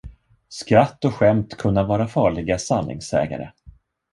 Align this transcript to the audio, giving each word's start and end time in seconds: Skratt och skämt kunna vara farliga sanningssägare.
Skratt 0.49 1.05
och 1.05 1.13
skämt 1.13 1.57
kunna 1.57 1.83
vara 1.83 2.07
farliga 2.07 2.57
sanningssägare. 2.57 3.51